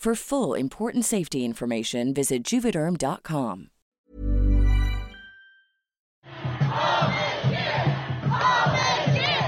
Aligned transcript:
For 0.00 0.14
full 0.14 0.54
important 0.54 1.04
safety 1.04 1.44
information, 1.44 2.14
visit 2.14 2.42
juvederm.com. 2.42 3.68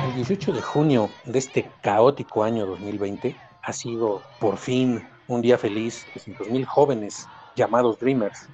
El 0.04 0.14
18 0.14 0.52
de 0.52 0.60
junio 0.60 1.08
de 1.24 1.38
este 1.38 1.70
caótico 1.80 2.44
año 2.44 2.66
2020 2.66 3.34
ha 3.62 3.72
sido 3.72 4.20
por 4.40 4.58
fin 4.58 5.02
un 5.26 5.40
día 5.40 5.56
feliz 5.56 6.04
de 6.26 6.50
mil 6.50 6.66
jóvenes 6.66 7.26
llamados 7.56 7.98
Dreamers. 7.98 8.46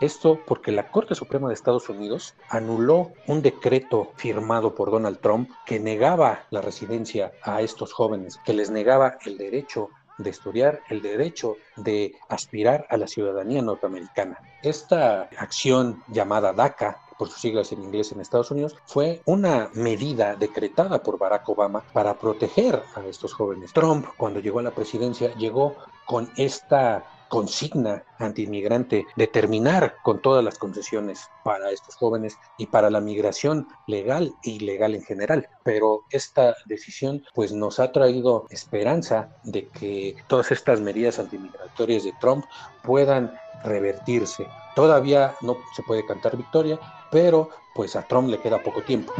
Esto 0.00 0.40
porque 0.46 0.72
la 0.72 0.90
Corte 0.90 1.14
Suprema 1.14 1.48
de 1.48 1.54
Estados 1.54 1.90
Unidos 1.90 2.34
anuló 2.48 3.12
un 3.26 3.42
decreto 3.42 4.10
firmado 4.16 4.74
por 4.74 4.90
Donald 4.90 5.20
Trump 5.20 5.50
que 5.66 5.78
negaba 5.78 6.46
la 6.48 6.62
residencia 6.62 7.32
a 7.42 7.60
estos 7.60 7.92
jóvenes, 7.92 8.40
que 8.46 8.54
les 8.54 8.70
negaba 8.70 9.18
el 9.26 9.36
derecho 9.36 9.90
de 10.18 10.30
estudiar 10.30 10.82
el 10.88 11.02
derecho 11.02 11.56
de 11.76 12.14
aspirar 12.28 12.86
a 12.88 12.96
la 12.96 13.06
ciudadanía 13.06 13.62
norteamericana. 13.62 14.38
Esta 14.62 15.22
acción 15.36 16.02
llamada 16.08 16.52
DACA, 16.52 16.98
por 17.18 17.28
sus 17.28 17.40
siglas 17.40 17.72
en 17.72 17.82
inglés 17.82 18.12
en 18.12 18.20
Estados 18.20 18.50
Unidos, 18.50 18.76
fue 18.86 19.22
una 19.26 19.70
medida 19.74 20.36
decretada 20.36 21.02
por 21.02 21.18
Barack 21.18 21.48
Obama 21.48 21.82
para 21.92 22.14
proteger 22.18 22.82
a 22.94 23.04
estos 23.06 23.32
jóvenes. 23.32 23.72
Trump, 23.72 24.06
cuando 24.16 24.40
llegó 24.40 24.58
a 24.60 24.62
la 24.62 24.70
presidencia, 24.70 25.34
llegó 25.34 25.76
con 26.06 26.30
esta 26.36 27.04
consigna 27.32 28.04
antiinmigrante 28.18 29.06
de 29.16 29.26
terminar 29.26 29.94
con 30.02 30.20
todas 30.20 30.44
las 30.44 30.58
concesiones 30.58 31.30
para 31.42 31.70
estos 31.70 31.96
jóvenes 31.96 32.36
y 32.58 32.66
para 32.66 32.90
la 32.90 33.00
migración 33.00 33.66
legal 33.86 34.34
e 34.44 34.50
ilegal 34.50 34.94
en 34.94 35.02
general. 35.02 35.48
Pero 35.64 36.04
esta 36.10 36.54
decisión 36.66 37.24
pues 37.34 37.50
nos 37.50 37.80
ha 37.80 37.90
traído 37.90 38.44
esperanza 38.50 39.34
de 39.44 39.66
que 39.68 40.14
todas 40.26 40.52
estas 40.52 40.82
medidas 40.82 41.18
antimigratorias 41.18 42.04
de 42.04 42.12
Trump 42.20 42.44
puedan 42.82 43.32
revertirse. 43.64 44.46
Todavía 44.76 45.34
no 45.40 45.56
se 45.74 45.82
puede 45.84 46.04
cantar 46.04 46.36
victoria, 46.36 46.78
pero 47.10 47.48
pues 47.74 47.96
a 47.96 48.02
Trump 48.02 48.28
le 48.28 48.40
queda 48.40 48.62
poco 48.62 48.82
tiempo. 48.82 49.14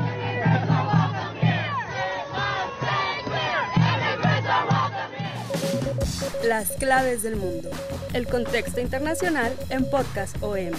Las 6.45 6.73
claves 6.73 7.23
del 7.23 7.37
mundo. 7.37 7.71
El 8.15 8.27
contexto 8.27 8.81
internacional 8.81 9.57
en 9.71 9.89
Podcast 9.89 10.37
OM. 10.43 10.73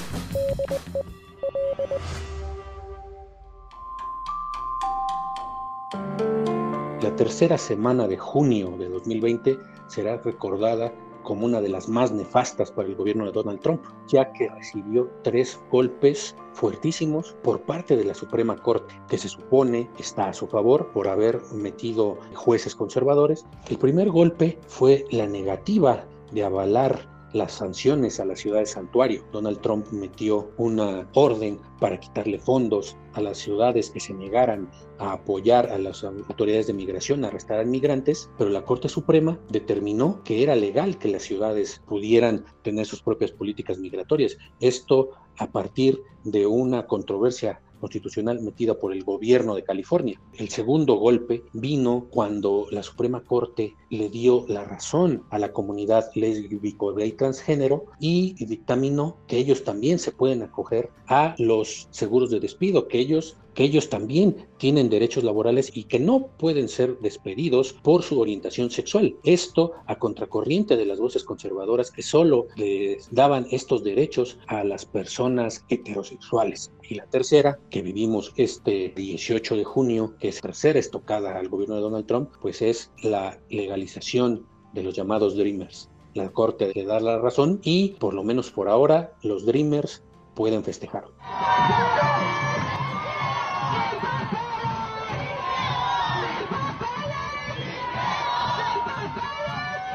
La 7.01 7.15
tercera 7.15 7.57
semana 7.57 8.07
de 8.07 8.17
junio 8.17 8.75
de 8.77 8.89
2020 8.89 9.57
será 9.87 10.17
recordada 10.17 10.91
como 11.23 11.45
una 11.45 11.61
de 11.61 11.69
las 11.69 11.87
más 11.89 12.11
nefastas 12.11 12.71
para 12.71 12.87
el 12.87 12.95
gobierno 12.95 13.25
de 13.25 13.31
Donald 13.31 13.59
Trump, 13.61 13.83
ya 14.07 14.31
que 14.33 14.49
recibió 14.49 15.09
tres 15.23 15.59
golpes 15.71 16.35
fuertísimos 16.53 17.35
por 17.43 17.61
parte 17.61 17.95
de 17.95 18.03
la 18.03 18.13
Suprema 18.13 18.55
Corte, 18.55 18.93
que 19.07 19.17
se 19.17 19.29
supone 19.29 19.89
está 19.97 20.27
a 20.27 20.33
su 20.33 20.47
favor 20.47 20.91
por 20.91 21.07
haber 21.07 21.41
metido 21.53 22.17
jueces 22.35 22.75
conservadores. 22.75 23.45
El 23.69 23.77
primer 23.77 24.09
golpe 24.11 24.59
fue 24.67 25.05
la 25.11 25.27
negativa 25.27 26.05
de 26.31 26.43
avalar 26.43 27.12
las 27.33 27.53
sanciones 27.53 28.19
a 28.19 28.25
la 28.25 28.35
ciudad 28.35 28.59
de 28.59 28.65
santuario. 28.65 29.25
Donald 29.31 29.59
Trump 29.61 29.87
metió 29.91 30.51
una 30.57 31.07
orden 31.13 31.59
para 31.79 31.99
quitarle 31.99 32.39
fondos 32.39 32.95
a 33.13 33.21
las 33.21 33.39
ciudades 33.39 33.89
que 33.89 33.99
se 33.99 34.13
negaran 34.13 34.69
a 34.99 35.13
apoyar 35.13 35.69
a 35.71 35.77
las 35.77 36.03
autoridades 36.03 36.67
de 36.67 36.73
migración 36.73 37.25
a 37.25 37.27
arrestar 37.27 37.59
a 37.59 37.65
migrantes, 37.65 38.29
pero 38.37 38.49
la 38.49 38.63
Corte 38.63 38.87
Suprema 38.87 39.39
determinó 39.49 40.23
que 40.23 40.43
era 40.43 40.55
legal 40.55 40.97
que 40.97 41.09
las 41.09 41.23
ciudades 41.23 41.81
pudieran 41.87 42.45
tener 42.61 42.85
sus 42.85 43.01
propias 43.01 43.31
políticas 43.31 43.79
migratorias. 43.79 44.37
Esto 44.59 45.09
a 45.37 45.51
partir 45.51 46.01
de 46.23 46.45
una 46.45 46.85
controversia 46.85 47.61
constitucional 47.83 48.41
metida 48.41 48.79
por 48.79 48.93
el 48.93 49.03
gobierno 49.03 49.55
de 49.55 49.65
California. 49.65 50.17
El 50.37 50.47
segundo 50.47 50.95
golpe 50.95 51.43
vino 51.51 52.07
cuando 52.09 52.65
la 52.71 52.81
Suprema 52.81 53.21
Corte 53.25 53.75
le 53.89 54.09
dio 54.09 54.45
la 54.47 54.63
razón 54.63 55.23
a 55.29 55.37
la 55.37 55.51
comunidad 55.51 56.09
lésbico 56.15 56.97
y 56.97 57.11
transgénero 57.11 57.87
y 57.99 58.35
dictaminó 58.45 59.17
que 59.27 59.37
ellos 59.37 59.65
también 59.65 59.99
se 59.99 60.13
pueden 60.13 60.43
acoger 60.43 60.91
a 61.07 61.35
los 61.37 61.89
seguros 61.91 62.31
de 62.31 62.39
despido, 62.39 62.87
que 62.87 62.99
ellos 62.99 63.35
que 63.53 63.63
ellos 63.63 63.89
también 63.89 64.47
tienen 64.57 64.89
derechos 64.89 65.23
laborales 65.23 65.71
y 65.73 65.85
que 65.85 65.99
no 65.99 66.27
pueden 66.37 66.67
ser 66.67 66.97
despedidos 66.99 67.73
por 67.73 68.03
su 68.03 68.19
orientación 68.19 68.71
sexual. 68.71 69.15
Esto 69.23 69.73
a 69.87 69.97
contracorriente 69.97 70.75
de 70.75 70.85
las 70.85 70.99
voces 70.99 71.23
conservadoras 71.23 71.91
que 71.91 72.01
solo 72.01 72.47
les 72.55 73.13
daban 73.13 73.47
estos 73.51 73.83
derechos 73.83 74.37
a 74.47 74.63
las 74.63 74.85
personas 74.85 75.65
heterosexuales. 75.69 76.71
Y 76.89 76.95
la 76.95 77.05
tercera, 77.05 77.59
que 77.69 77.81
vivimos 77.81 78.33
este 78.37 78.93
18 78.95 79.55
de 79.55 79.63
junio, 79.63 80.15
que 80.19 80.29
es 80.29 80.41
tercera 80.41 80.79
estocada 80.79 81.37
al 81.37 81.49
gobierno 81.49 81.75
de 81.75 81.81
Donald 81.81 82.05
Trump, 82.05 82.29
pues 82.41 82.61
es 82.61 82.91
la 83.01 83.39
legalización 83.49 84.45
de 84.73 84.83
los 84.83 84.95
llamados 84.95 85.35
Dreamers. 85.35 85.89
La 86.13 86.31
Corte 86.31 86.71
le 86.73 86.85
da 86.85 86.99
la 86.99 87.17
razón 87.17 87.59
y, 87.63 87.89
por 87.99 88.13
lo 88.13 88.23
menos 88.23 88.51
por 88.51 88.69
ahora, 88.69 89.13
los 89.23 89.45
Dreamers 89.45 90.03
pueden 90.35 90.63
festejar. 90.63 91.05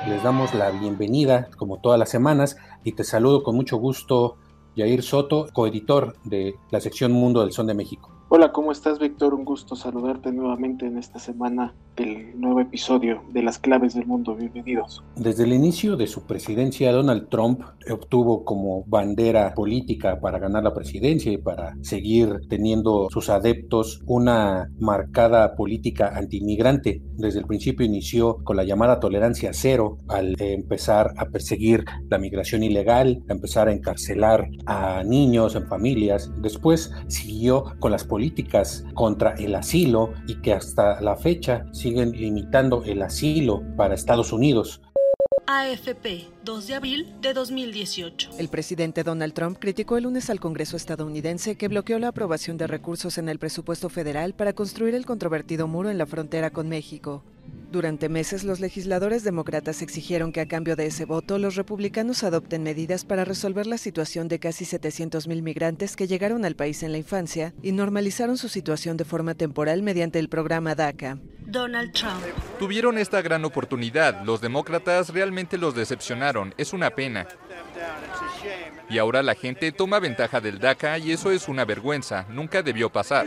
Les 0.08 0.22
damos 0.22 0.54
la 0.54 0.70
bienvenida, 0.70 1.50
como 1.58 1.82
todas 1.82 1.98
las 1.98 2.08
semanas, 2.08 2.56
y 2.82 2.92
te 2.92 3.04
saludo 3.04 3.42
con 3.42 3.54
mucho 3.54 3.76
gusto, 3.76 4.36
Jair 4.74 5.02
Soto, 5.02 5.48
coeditor 5.52 6.16
de 6.24 6.54
la 6.70 6.80
sección 6.80 7.12
Mundo 7.12 7.42
del 7.42 7.52
Son 7.52 7.66
de 7.66 7.74
México. 7.74 8.17
Hola, 8.30 8.52
¿cómo 8.52 8.72
estás, 8.72 8.98
Víctor? 8.98 9.32
Un 9.32 9.46
gusto 9.46 9.74
saludarte 9.74 10.30
nuevamente 10.32 10.84
en 10.84 10.98
esta 10.98 11.18
semana 11.18 11.72
del 11.96 12.38
nuevo 12.38 12.60
episodio 12.60 13.22
de 13.32 13.42
Las 13.42 13.58
Claves 13.58 13.94
del 13.94 14.04
Mundo. 14.04 14.36
Bienvenidos. 14.36 15.02
Desde 15.16 15.44
el 15.44 15.54
inicio 15.54 15.96
de 15.96 16.06
su 16.06 16.26
presidencia, 16.26 16.92
Donald 16.92 17.30
Trump 17.30 17.62
obtuvo 17.90 18.44
como 18.44 18.84
bandera 18.84 19.54
política 19.54 20.20
para 20.20 20.38
ganar 20.38 20.62
la 20.62 20.74
presidencia 20.74 21.32
y 21.32 21.38
para 21.38 21.74
seguir 21.80 22.40
teniendo 22.50 23.08
sus 23.10 23.30
adeptos 23.30 24.02
una 24.04 24.70
marcada 24.78 25.56
política 25.56 26.12
antiinmigrante. 26.14 27.00
Desde 27.16 27.40
el 27.40 27.46
principio 27.46 27.86
inició 27.86 28.44
con 28.44 28.56
la 28.58 28.64
llamada 28.64 29.00
tolerancia 29.00 29.54
cero 29.54 29.96
al 30.06 30.36
empezar 30.38 31.14
a 31.16 31.24
perseguir 31.30 31.86
la 32.10 32.18
migración 32.18 32.62
ilegal, 32.62 33.24
a 33.30 33.32
empezar 33.32 33.68
a 33.68 33.72
encarcelar 33.72 34.50
a 34.66 35.02
niños 35.02 35.56
en 35.56 35.66
familias. 35.66 36.30
Después 36.42 36.92
siguió 37.08 37.64
con 37.80 37.90
las 37.90 38.04
políticas 38.04 38.17
contra 38.94 39.34
el 39.34 39.54
asilo 39.54 40.12
y 40.26 40.36
que 40.36 40.52
hasta 40.52 41.00
la 41.00 41.16
fecha 41.16 41.66
siguen 41.72 42.12
limitando 42.12 42.82
el 42.84 43.02
asilo 43.02 43.62
para 43.76 43.94
Estados 43.94 44.32
Unidos. 44.32 44.80
AFP, 45.46 46.26
2 46.44 46.66
de 46.66 46.74
abril 46.74 47.14
de 47.22 47.32
2018. 47.32 48.32
El 48.38 48.48
presidente 48.48 49.02
Donald 49.02 49.32
Trump 49.32 49.56
criticó 49.58 49.96
el 49.96 50.04
lunes 50.04 50.28
al 50.28 50.40
Congreso 50.40 50.76
estadounidense 50.76 51.56
que 51.56 51.68
bloqueó 51.68 51.98
la 51.98 52.08
aprobación 52.08 52.58
de 52.58 52.66
recursos 52.66 53.16
en 53.16 53.30
el 53.30 53.38
presupuesto 53.38 53.88
federal 53.88 54.34
para 54.34 54.52
construir 54.52 54.94
el 54.94 55.06
controvertido 55.06 55.66
muro 55.66 55.88
en 55.88 55.96
la 55.96 56.04
frontera 56.04 56.50
con 56.50 56.68
México. 56.68 57.22
Durante 57.70 58.08
meses 58.08 58.44
los 58.44 58.60
legisladores 58.60 59.24
demócratas 59.24 59.82
exigieron 59.82 60.32
que 60.32 60.40
a 60.40 60.48
cambio 60.48 60.74
de 60.74 60.86
ese 60.86 61.04
voto 61.04 61.36
los 61.36 61.54
republicanos 61.54 62.24
adopten 62.24 62.62
medidas 62.62 63.04
para 63.04 63.26
resolver 63.26 63.66
la 63.66 63.76
situación 63.76 64.26
de 64.28 64.38
casi 64.38 64.64
700.000 64.64 65.42
migrantes 65.42 65.94
que 65.94 66.06
llegaron 66.06 66.46
al 66.46 66.56
país 66.56 66.82
en 66.82 66.92
la 66.92 66.98
infancia 66.98 67.52
y 67.62 67.72
normalizaron 67.72 68.38
su 68.38 68.48
situación 68.48 68.96
de 68.96 69.04
forma 69.04 69.34
temporal 69.34 69.82
mediante 69.82 70.18
el 70.18 70.30
programa 70.30 70.74
DACA. 70.74 71.18
Donald 71.40 71.92
Trump. 71.92 72.22
Tuvieron 72.58 72.96
esta 72.96 73.20
gran 73.20 73.44
oportunidad. 73.44 74.24
Los 74.24 74.40
demócratas 74.40 75.10
realmente 75.10 75.58
los 75.58 75.74
decepcionaron. 75.74 76.54
Es 76.56 76.72
una 76.72 76.90
pena. 76.90 77.28
Y 78.88 78.96
ahora 78.96 79.22
la 79.22 79.34
gente 79.34 79.72
toma 79.72 79.98
ventaja 79.98 80.40
del 80.40 80.58
DACA 80.58 80.96
y 80.96 81.12
eso 81.12 81.30
es 81.30 81.48
una 81.48 81.66
vergüenza. 81.66 82.24
Nunca 82.30 82.62
debió 82.62 82.90
pasar. 82.90 83.26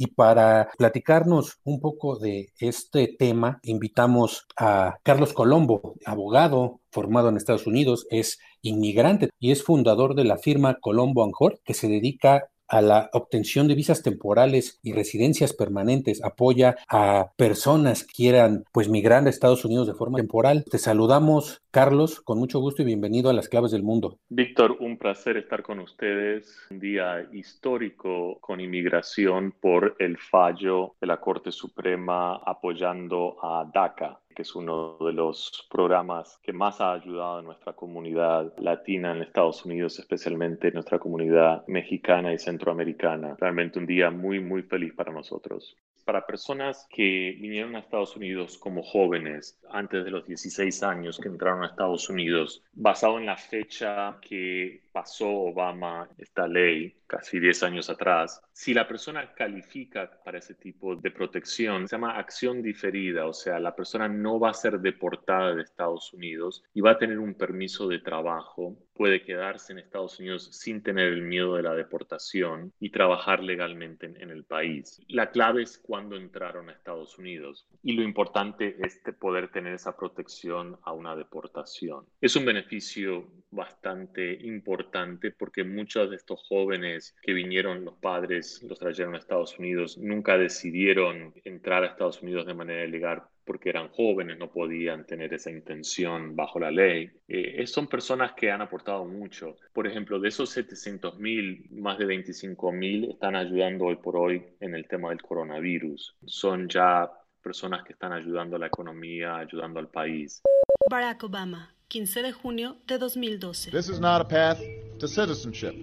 Y 0.00 0.06
para 0.06 0.70
platicarnos 0.78 1.58
un 1.64 1.80
poco 1.80 2.18
de 2.18 2.52
este 2.60 3.16
tema, 3.18 3.58
invitamos 3.64 4.46
a 4.56 4.98
Carlos 5.02 5.32
Colombo, 5.32 5.94
abogado 6.06 6.80
formado 6.92 7.28
en 7.28 7.36
Estados 7.36 7.66
Unidos, 7.66 8.06
es 8.10 8.38
inmigrante 8.62 9.28
y 9.40 9.50
es 9.50 9.64
fundador 9.64 10.14
de 10.14 10.24
la 10.24 10.38
firma 10.38 10.78
Colombo 10.80 11.24
Anjor, 11.24 11.60
que 11.64 11.74
se 11.74 11.88
dedica 11.88 12.48
a 12.68 12.82
la 12.82 13.08
obtención 13.12 13.66
de 13.66 13.74
visas 13.74 14.02
temporales 14.02 14.78
y 14.82 14.92
residencias 14.92 15.52
permanentes, 15.52 16.22
apoya 16.22 16.76
a 16.88 17.32
personas 17.36 18.04
que 18.04 18.12
quieran 18.12 18.64
pues 18.72 18.88
migrar 18.88 19.26
a 19.26 19.30
Estados 19.30 19.64
Unidos 19.64 19.86
de 19.86 19.94
forma 19.94 20.18
temporal. 20.18 20.64
Te 20.70 20.78
saludamos, 20.78 21.62
Carlos, 21.78 22.20
con 22.20 22.40
mucho 22.40 22.58
gusto 22.58 22.82
y 22.82 22.84
bienvenido 22.84 23.30
a 23.30 23.32
las 23.32 23.48
claves 23.48 23.70
del 23.70 23.84
mundo. 23.84 24.18
Víctor, 24.30 24.78
un 24.80 24.98
placer 24.98 25.36
estar 25.36 25.62
con 25.62 25.78
ustedes. 25.78 26.66
Un 26.72 26.80
día 26.80 27.24
histórico 27.32 28.40
con 28.40 28.60
inmigración 28.60 29.52
por 29.52 29.94
el 30.00 30.18
fallo 30.18 30.96
de 31.00 31.06
la 31.06 31.20
Corte 31.20 31.52
Suprema 31.52 32.34
apoyando 32.44 33.36
a 33.40 33.64
DACA 33.72 34.18
que 34.34 34.42
es 34.42 34.54
uno 34.54 34.96
de 35.00 35.12
los 35.12 35.66
programas 35.68 36.38
que 36.44 36.52
más 36.52 36.80
ha 36.80 36.92
ayudado 36.92 37.38
a 37.38 37.42
nuestra 37.42 37.72
comunidad 37.72 38.52
latina 38.58 39.10
en 39.10 39.22
Estados 39.22 39.64
Unidos, 39.64 39.98
especialmente 39.98 40.70
nuestra 40.70 41.00
comunidad 41.00 41.64
mexicana 41.66 42.32
y 42.32 42.38
centroamericana. 42.38 43.34
Realmente 43.40 43.80
un 43.80 43.86
día 43.86 44.12
muy, 44.12 44.38
muy 44.38 44.62
feliz 44.62 44.94
para 44.94 45.12
nosotros 45.12 45.76
para 46.08 46.24
personas 46.24 46.86
que 46.88 47.36
vinieron 47.38 47.76
a 47.76 47.80
Estados 47.80 48.16
Unidos 48.16 48.56
como 48.56 48.82
jóvenes, 48.82 49.60
antes 49.70 50.06
de 50.06 50.10
los 50.10 50.26
16 50.26 50.82
años 50.82 51.20
que 51.20 51.28
entraron 51.28 51.62
a 51.62 51.66
Estados 51.66 52.08
Unidos, 52.08 52.62
basado 52.72 53.18
en 53.18 53.26
la 53.26 53.36
fecha 53.36 54.16
que 54.22 54.84
pasó 54.90 55.28
Obama 55.28 56.08
esta 56.16 56.48
ley, 56.48 56.94
casi 57.08 57.40
10 57.40 57.62
años 57.64 57.90
atrás, 57.90 58.40
si 58.52 58.74
la 58.74 58.86
persona 58.86 59.34
califica 59.34 60.10
para 60.24 60.38
ese 60.38 60.54
tipo 60.54 60.94
de 60.94 61.10
protección, 61.10 61.88
se 61.88 61.96
llama 61.96 62.18
acción 62.18 62.62
diferida, 62.62 63.26
o 63.26 63.32
sea, 63.32 63.58
la 63.58 63.74
persona 63.74 64.06
no 64.08 64.38
va 64.38 64.50
a 64.50 64.54
ser 64.54 64.78
deportada 64.78 65.54
de 65.54 65.62
Estados 65.62 66.12
Unidos 66.12 66.62
y 66.74 66.80
va 66.80 66.92
a 66.92 66.98
tener 66.98 67.18
un 67.18 67.34
permiso 67.34 67.88
de 67.88 67.98
trabajo 67.98 68.76
puede 68.98 69.22
quedarse 69.22 69.72
en 69.72 69.78
Estados 69.78 70.18
Unidos 70.18 70.48
sin 70.50 70.82
tener 70.82 71.12
el 71.12 71.22
miedo 71.22 71.54
de 71.54 71.62
la 71.62 71.72
deportación 71.72 72.72
y 72.80 72.90
trabajar 72.90 73.44
legalmente 73.44 74.06
en, 74.06 74.30
el 74.30 74.44
país. 74.44 75.00
La 75.06 75.30
clave 75.30 75.62
es 75.62 75.78
cuando 75.78 76.16
entraron 76.16 76.68
a 76.68 76.72
Estados 76.72 77.16
Unidos 77.16 77.68
y 77.84 77.92
lo 77.92 78.02
importante 78.02 78.76
es 78.80 79.00
poder 79.20 79.52
tener 79.52 79.74
esa 79.74 79.96
protección 79.96 80.76
a 80.82 80.92
una 80.92 81.14
deportación. 81.14 82.06
Es 82.20 82.34
un 82.34 82.44
beneficio 82.44 83.28
bastante 83.52 84.32
importante 84.42 85.30
porque 85.30 85.62
muchos 85.62 86.10
de 86.10 86.16
estos 86.16 86.42
jóvenes 86.48 86.97
que 87.22 87.32
vinieron, 87.32 87.84
los 87.84 87.94
padres 87.96 88.62
los 88.62 88.78
trajeron 88.78 89.14
a 89.14 89.18
Estados 89.18 89.58
Unidos, 89.58 89.98
nunca 89.98 90.36
decidieron 90.38 91.32
entrar 91.44 91.82
a 91.82 91.86
Estados 91.88 92.22
Unidos 92.22 92.46
de 92.46 92.54
manera 92.54 92.84
ilegal 92.84 93.22
porque 93.48 93.70
eran 93.70 93.88
jóvenes, 93.88 94.36
no 94.38 94.50
podían 94.50 95.06
tener 95.06 95.32
esa 95.32 95.50
intención 95.50 96.36
bajo 96.36 96.60
la 96.60 96.70
ley. 96.70 97.10
Eh, 97.26 97.66
son 97.66 97.86
personas 97.86 98.32
que 98.34 98.50
han 98.50 98.60
aportado 98.60 99.06
mucho. 99.06 99.56
Por 99.72 99.86
ejemplo, 99.86 100.20
de 100.20 100.28
esos 100.28 100.50
700 100.50 101.18
mil, 101.18 101.66
más 101.70 101.96
de 101.96 102.04
25 102.04 102.72
mil 102.72 103.10
están 103.10 103.36
ayudando 103.36 103.86
hoy 103.86 103.96
por 103.96 104.18
hoy 104.18 104.44
en 104.60 104.74
el 104.74 104.86
tema 104.86 105.08
del 105.08 105.22
coronavirus. 105.22 106.14
Son 106.26 106.68
ya 106.68 107.10
personas 107.42 107.84
que 107.84 107.94
están 107.94 108.12
ayudando 108.12 108.56
a 108.56 108.58
la 108.58 108.66
economía, 108.66 109.38
ayudando 109.38 109.80
al 109.80 109.88
país. 109.88 110.42
Barack 110.90 111.24
Obama, 111.24 111.74
15 111.88 112.22
de 112.22 112.32
junio 112.32 112.76
de 112.86 112.98
2012. 112.98 113.70
This 113.70 113.88
is 113.88 113.98
not 113.98 114.20
a 114.20 114.28
path 114.28 114.58
to 114.98 115.08
citizenship. 115.08 115.74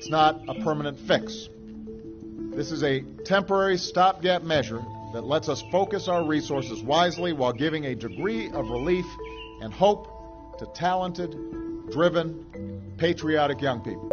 It's 0.00 0.08
not 0.08 0.40
a 0.48 0.54
permanent 0.54 0.98
fix. 0.98 1.50
This 2.56 2.72
is 2.72 2.82
a 2.82 3.00
temporary 3.26 3.76
stopgap 3.76 4.42
measure 4.42 4.82
that 5.12 5.26
lets 5.26 5.50
us 5.50 5.62
focus 5.70 6.08
our 6.08 6.24
resources 6.24 6.82
wisely 6.82 7.34
while 7.34 7.52
giving 7.52 7.84
a 7.84 7.94
degree 7.94 8.48
of 8.50 8.70
relief 8.70 9.04
and 9.60 9.70
hope 9.74 10.08
to 10.58 10.64
talented, 10.74 11.36
driven, 11.90 12.94
patriotic 12.96 13.60
young 13.60 13.80
people. 13.82 14.10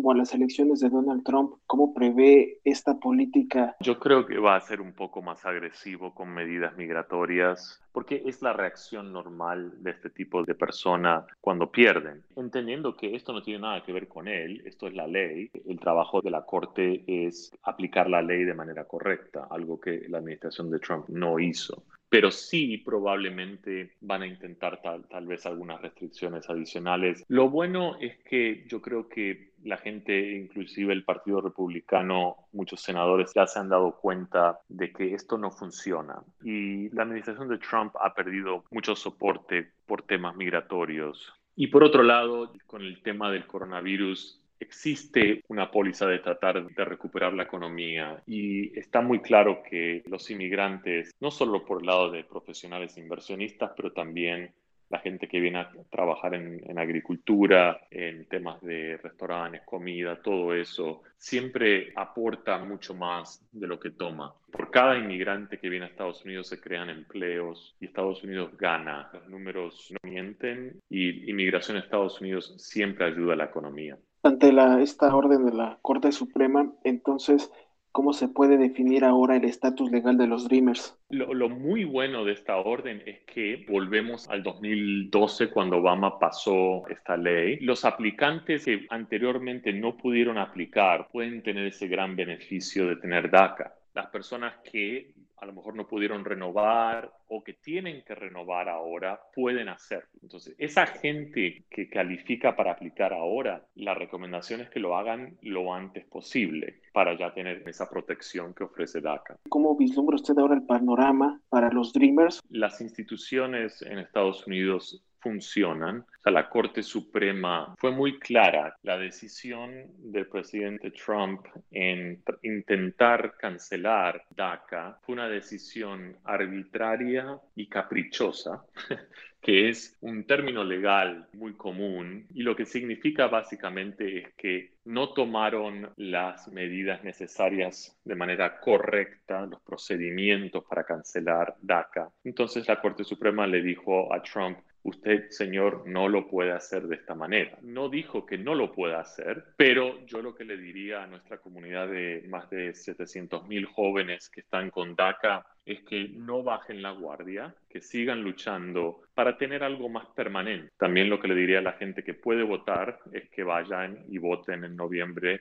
Rumbo 0.00 0.12
a 0.12 0.16
las 0.16 0.32
elecciones 0.34 0.80
de 0.80 0.88
Donald 0.88 1.22
Trump, 1.24 1.56
¿cómo 1.66 1.92
prevé 1.92 2.58
esta 2.64 2.98
política? 2.98 3.76
Yo 3.80 3.98
creo 3.98 4.24
que 4.24 4.38
va 4.38 4.56
a 4.56 4.60
ser 4.60 4.80
un 4.80 4.94
poco 4.94 5.20
más 5.20 5.44
agresivo 5.44 6.14
con 6.14 6.32
medidas 6.32 6.74
migratorias, 6.76 7.82
porque 7.92 8.22
es 8.24 8.40
la 8.40 8.54
reacción 8.54 9.12
normal 9.12 9.82
de 9.82 9.90
este 9.90 10.08
tipo 10.08 10.42
de 10.42 10.54
persona 10.54 11.26
cuando 11.40 11.70
pierden, 11.70 12.22
entendiendo 12.36 12.96
que 12.96 13.14
esto 13.14 13.32
no 13.32 13.42
tiene 13.42 13.60
nada 13.60 13.82
que 13.82 13.92
ver 13.92 14.08
con 14.08 14.26
él, 14.26 14.62
esto 14.64 14.86
es 14.86 14.94
la 14.94 15.06
ley, 15.06 15.50
el 15.68 15.78
trabajo 15.78 16.22
de 16.22 16.30
la 16.30 16.46
Corte 16.46 17.04
es 17.06 17.52
aplicar 17.62 18.08
la 18.08 18.22
ley 18.22 18.44
de 18.44 18.54
manera 18.54 18.84
correcta, 18.84 19.48
algo 19.50 19.78
que 19.78 20.06
la 20.08 20.18
administración 20.18 20.70
de 20.70 20.78
Trump 20.78 21.08
no 21.08 21.38
hizo 21.38 21.84
pero 22.10 22.32
sí 22.32 22.78
probablemente 22.78 23.92
van 24.00 24.22
a 24.22 24.26
intentar 24.26 24.82
tal, 24.82 25.06
tal, 25.08 25.26
vez 25.26 25.46
algunas 25.46 25.80
restricciones 25.80 26.50
adicionales. 26.50 27.24
Lo 27.28 27.48
bueno 27.48 27.96
es 28.00 28.18
que 28.24 28.64
yo 28.66 28.82
creo 28.82 29.08
que 29.08 29.49
la 29.64 29.76
gente, 29.76 30.36
inclusive 30.36 30.92
el 30.92 31.04
Partido 31.04 31.40
Republicano, 31.40 32.48
muchos 32.52 32.80
senadores 32.80 33.32
ya 33.34 33.46
se 33.46 33.58
han 33.58 33.68
dado 33.68 33.96
cuenta 33.96 34.60
de 34.68 34.92
que 34.92 35.14
esto 35.14 35.38
no 35.38 35.50
funciona. 35.50 36.22
Y 36.42 36.88
la 36.90 37.02
administración 37.02 37.48
de 37.48 37.58
Trump 37.58 37.94
ha 38.00 38.14
perdido 38.14 38.64
mucho 38.70 38.94
soporte 38.96 39.72
por 39.86 40.02
temas 40.02 40.36
migratorios. 40.36 41.32
Y 41.56 41.66
por 41.66 41.84
otro 41.84 42.02
lado, 42.02 42.52
con 42.66 42.82
el 42.82 43.02
tema 43.02 43.30
del 43.30 43.46
coronavirus, 43.46 44.40
existe 44.60 45.42
una 45.48 45.70
póliza 45.70 46.06
de 46.06 46.18
tratar 46.18 46.66
de 46.66 46.84
recuperar 46.84 47.32
la 47.32 47.44
economía 47.44 48.22
y 48.26 48.78
está 48.78 49.00
muy 49.00 49.20
claro 49.20 49.62
que 49.68 50.02
los 50.06 50.30
inmigrantes, 50.30 51.10
no 51.18 51.30
solo 51.30 51.64
por 51.64 51.80
el 51.80 51.86
lado 51.86 52.10
de 52.10 52.24
profesionales 52.24 52.96
inversionistas, 52.98 53.72
pero 53.74 53.92
también 53.92 54.52
la 54.90 54.98
gente 54.98 55.28
que 55.28 55.40
viene 55.40 55.60
a 55.60 55.70
trabajar 55.88 56.34
en, 56.34 56.78
agricultura, 56.78 57.80
en 57.90 58.26
temas 58.26 58.60
de 58.60 58.98
restaurantes, 59.02 59.62
comida, 59.64 60.20
todo 60.20 60.52
eso, 60.52 61.02
siempre 61.16 61.92
aporta 61.94 62.58
mucho 62.58 62.94
más 62.94 63.40
de 63.52 63.68
lo 63.68 63.78
que 63.78 63.90
toma. 63.90 64.34
Por 64.50 64.70
cada 64.70 64.98
inmigrante 64.98 65.58
que 65.58 65.68
viene 65.68 65.86
a 65.86 65.88
Estados 65.88 66.24
Unidos 66.24 66.48
se 66.48 66.60
crean 66.60 66.90
empleos 66.90 67.76
y 67.80 67.86
Estados 67.86 68.24
Unidos 68.24 68.50
gana. 68.58 69.08
Los 69.12 69.28
números 69.28 69.92
no 69.92 70.10
mienten 70.10 70.80
y 70.88 71.30
inmigración 71.30 71.76
a 71.76 71.80
Estados 71.80 72.20
Unidos 72.20 72.54
siempre 72.58 73.06
ayuda 73.06 73.34
a 73.34 73.36
la 73.36 73.44
economía 73.44 73.96
ante 74.22 74.52
la, 74.52 74.82
esta 74.82 75.14
orden 75.14 75.46
de 75.46 75.52
la 75.52 75.78
Corte 75.80 76.12
Suprema, 76.12 76.70
entonces, 76.84 77.50
¿cómo 77.92 78.12
se 78.12 78.28
puede 78.28 78.56
definir 78.56 79.04
ahora 79.04 79.36
el 79.36 79.44
estatus 79.44 79.90
legal 79.90 80.16
de 80.16 80.26
los 80.26 80.48
Dreamers? 80.48 80.96
Lo, 81.08 81.34
lo, 81.34 81.48
muy 81.48 81.84
bueno 81.84 82.24
de 82.24 82.32
esta 82.32 82.56
orden 82.56 83.02
es 83.06 83.20
que 83.20 83.64
volvemos 83.68 84.28
al 84.28 84.42
2012 84.42 85.50
cuando 85.50 85.78
Obama 85.78 86.18
pasó 86.18 86.86
esta 86.88 87.16
ley. 87.16 87.58
Los 87.60 87.84
aplicantes 87.84 88.64
que 88.64 88.86
anteriormente 88.90 89.72
no 89.72 89.96
pudieron 89.96 90.38
aplicar 90.38 91.08
pueden 91.12 91.42
tener 91.42 91.66
ese 91.66 91.88
gran 91.88 92.16
beneficio 92.16 92.86
de 92.86 92.96
tener 92.96 93.30
DACA. 93.30 93.74
Las 93.94 94.06
personas 94.06 94.54
que 94.70 95.12
a 95.40 95.46
lo 95.46 95.52
mejor 95.54 95.74
no 95.74 95.86
pudieron 95.86 96.24
renovar 96.24 97.12
o 97.28 97.42
que 97.42 97.54
tienen 97.54 98.02
que 98.04 98.14
renovar 98.14 98.68
ahora, 98.68 99.20
pueden 99.34 99.68
hacerlo. 99.68 100.10
Entonces, 100.22 100.54
esa 100.58 100.86
gente 100.86 101.64
que 101.70 101.88
califica 101.88 102.54
para 102.56 102.72
aplicar 102.72 103.12
ahora, 103.12 103.64
la 103.74 103.94
recomendación 103.94 104.60
es 104.60 104.70
que 104.70 104.80
lo 104.80 104.96
hagan 104.96 105.38
lo 105.42 105.72
antes 105.72 106.04
posible 106.04 106.80
para 106.92 107.16
ya 107.16 107.32
tener 107.32 107.62
esa 107.66 107.88
protección 107.88 108.52
que 108.52 108.64
ofrece 108.64 109.00
DACA. 109.00 109.36
¿Cómo 109.48 109.76
vislumbra 109.76 110.16
usted 110.16 110.36
ahora 110.38 110.54
el 110.54 110.66
panorama 110.66 111.40
para 111.48 111.70
los 111.70 111.92
Dreamers? 111.92 112.42
Las 112.50 112.80
instituciones 112.80 113.80
en 113.82 113.98
Estados 113.98 114.46
Unidos 114.46 115.02
funcionan. 115.20 116.04
la 116.24 116.48
Corte 116.48 116.82
Suprema 116.82 117.74
fue 117.78 117.90
muy 117.90 118.18
clara. 118.18 118.76
La 118.82 118.98
decisión 118.98 119.86
del 119.98 120.26
presidente 120.26 120.90
Trump 120.90 121.46
en 121.70 122.22
intentar 122.42 123.36
cancelar 123.36 124.24
DACA 124.30 124.98
fue 125.02 125.14
una 125.14 125.28
decisión 125.28 126.16
arbitraria 126.24 127.38
y 127.54 127.68
caprichosa 127.68 128.64
que 129.40 129.70
es 129.70 129.96
un 130.00 130.26
término 130.26 130.62
legal 130.62 131.26
muy 131.32 131.54
común 131.54 132.26
y 132.34 132.42
lo 132.42 132.54
que 132.54 132.66
significa 132.66 133.26
básicamente 133.28 134.18
es 134.18 134.34
que 134.34 134.74
no 134.84 135.12
tomaron 135.14 135.90
las 135.96 136.48
medidas 136.48 137.02
necesarias 137.04 137.98
de 138.04 138.14
manera 138.14 138.60
correcta, 138.60 139.46
los 139.46 139.60
procedimientos 139.62 140.64
para 140.68 140.84
cancelar 140.84 141.54
DACA. 141.62 142.10
Entonces 142.24 142.68
la 142.68 142.80
Corte 142.80 143.04
Suprema 143.04 143.46
le 143.46 143.62
dijo 143.62 144.12
a 144.12 144.22
Trump, 144.22 144.58
usted, 144.82 145.28
señor, 145.30 145.86
no 145.86 146.08
lo 146.08 146.26
puede 146.28 146.52
hacer 146.52 146.86
de 146.86 146.96
esta 146.96 147.14
manera. 147.14 147.58
No 147.62 147.88
dijo 147.88 148.26
que 148.26 148.38
no 148.38 148.54
lo 148.54 148.72
pueda 148.72 149.00
hacer, 149.00 149.44
pero 149.56 150.04
yo 150.06 150.22
lo 150.22 150.34
que 150.34 150.44
le 150.44 150.56
diría 150.56 151.02
a 151.02 151.06
nuestra 151.06 151.38
comunidad 151.38 151.88
de 151.88 152.24
más 152.28 152.48
de 152.50 152.74
700 152.74 153.46
mil 153.48 153.66
jóvenes 153.66 154.30
que 154.30 154.40
están 154.40 154.70
con 154.70 154.94
DACA 154.94 155.46
es 155.64 155.82
que 155.82 156.08
no 156.08 156.42
bajen 156.42 156.82
la 156.82 156.92
guardia, 156.92 157.54
que 157.68 157.80
sigan 157.80 158.22
luchando 158.22 159.02
para 159.14 159.36
tener 159.36 159.62
algo 159.62 159.88
más 159.88 160.06
permanente. 160.08 160.72
También 160.78 161.10
lo 161.10 161.20
que 161.20 161.28
le 161.28 161.34
diría 161.34 161.58
a 161.58 161.62
la 161.62 161.72
gente 161.72 162.02
que 162.02 162.14
puede 162.14 162.42
votar 162.42 163.00
es 163.12 163.28
que 163.30 163.44
vayan 163.44 164.04
y 164.08 164.18
voten 164.18 164.64
en 164.64 164.76
noviembre 164.76 165.40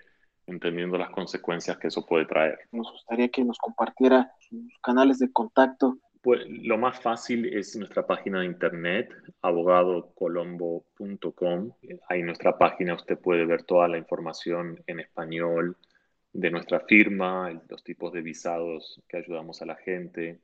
entendiendo 0.50 0.98
las 0.98 1.12
consecuencias 1.12 1.78
que 1.78 1.88
eso 1.88 2.06
puede 2.06 2.26
traer. 2.26 2.60
Nos 2.72 2.92
gustaría 2.92 3.30
que 3.30 3.44
nos 3.44 3.58
compartiera 3.60 4.32
sus 4.40 4.74
canales 4.82 5.20
de 5.20 5.32
contacto 5.32 6.00
pues 6.22 6.42
lo 6.48 6.78
más 6.78 7.02
fácil 7.02 7.58
es 7.58 7.76
nuestra 7.76 8.06
página 8.06 8.42
de 8.42 8.46
internet, 8.46 9.10
abogadocolombo.com. 9.42 11.72
Ahí 12.10 12.20
en 12.20 12.26
nuestra 12.26 12.58
página 12.58 12.96
usted 12.96 13.18
puede 13.18 13.46
ver 13.46 13.64
toda 13.64 13.88
la 13.88 13.98
información 13.98 14.84
en 14.88 15.00
español 15.00 15.78
de 16.34 16.52
nuestra 16.52 16.82
firma, 16.82 17.50
los 17.70 17.84
tipos 17.84 18.12
de 18.14 18.22
visados 18.22 19.02
que 19.08 19.18
ayudamos 19.18 19.62
a 19.62 19.66
la 19.66 19.76
gente. 19.76 20.40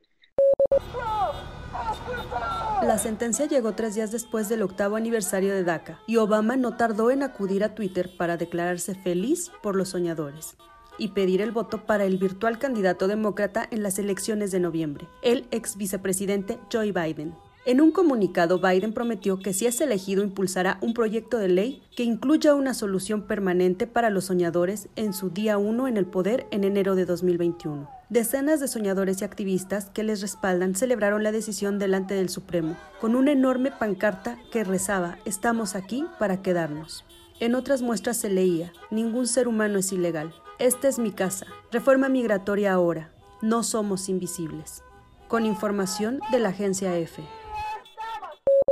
La 2.82 2.98
sentencia 2.98 3.46
llegó 3.46 3.72
tres 3.72 3.94
días 3.94 4.12
después 4.12 4.48
del 4.48 4.62
octavo 4.62 4.96
aniversario 4.96 5.54
de 5.54 5.64
DACA 5.64 6.00
y 6.06 6.16
Obama 6.16 6.56
no 6.56 6.76
tardó 6.76 7.10
en 7.10 7.22
acudir 7.22 7.64
a 7.64 7.74
Twitter 7.74 8.10
para 8.16 8.36
declararse 8.36 8.94
feliz 8.94 9.50
por 9.62 9.76
los 9.76 9.90
soñadores 9.90 10.56
y 10.98 11.08
pedir 11.08 11.40
el 11.40 11.52
voto 11.52 11.86
para 11.86 12.04
el 12.04 12.18
virtual 12.18 12.58
candidato 12.58 13.08
demócrata 13.08 13.66
en 13.70 13.82
las 13.82 13.98
elecciones 13.98 14.50
de 14.50 14.60
noviembre, 14.60 15.08
el 15.22 15.46
ex 15.50 15.76
vicepresidente 15.76 16.58
Joe 16.72 16.92
Biden. 16.92 17.34
En 17.66 17.80
un 17.80 17.90
comunicado, 17.90 18.60
Biden 18.60 18.92
prometió 18.92 19.40
que 19.40 19.52
si 19.52 19.66
es 19.66 19.80
elegido 19.80 20.22
impulsará 20.22 20.78
un 20.82 20.94
proyecto 20.94 21.36
de 21.36 21.48
ley 21.48 21.82
que 21.96 22.04
incluya 22.04 22.54
una 22.54 22.74
solución 22.74 23.22
permanente 23.22 23.88
para 23.88 24.08
los 24.08 24.26
soñadores 24.26 24.88
en 24.94 25.12
su 25.12 25.30
día 25.30 25.58
1 25.58 25.88
en 25.88 25.96
el 25.96 26.06
poder 26.06 26.46
en 26.52 26.62
enero 26.62 26.94
de 26.94 27.06
2021. 27.06 27.90
Decenas 28.08 28.60
de 28.60 28.68
soñadores 28.68 29.20
y 29.20 29.24
activistas 29.24 29.86
que 29.86 30.04
les 30.04 30.20
respaldan 30.20 30.76
celebraron 30.76 31.24
la 31.24 31.32
decisión 31.32 31.80
delante 31.80 32.14
del 32.14 32.28
Supremo, 32.28 32.76
con 33.00 33.16
una 33.16 33.32
enorme 33.32 33.72
pancarta 33.72 34.38
que 34.52 34.62
rezaba, 34.62 35.18
estamos 35.24 35.74
aquí 35.74 36.04
para 36.20 36.42
quedarnos. 36.42 37.04
En 37.40 37.56
otras 37.56 37.82
muestras 37.82 38.16
se 38.16 38.30
leía, 38.30 38.72
ningún 38.92 39.26
ser 39.26 39.48
humano 39.48 39.80
es 39.80 39.90
ilegal, 39.90 40.32
esta 40.58 40.88
es 40.88 40.98
mi 40.98 41.12
casa. 41.12 41.46
Reforma 41.70 42.08
migratoria 42.08 42.72
ahora. 42.72 43.10
No 43.42 43.62
somos 43.62 44.08
invisibles. 44.08 44.82
Con 45.28 45.44
información 45.44 46.20
de 46.30 46.38
la 46.38 46.48
agencia 46.50 46.96
EFE. 46.96 47.22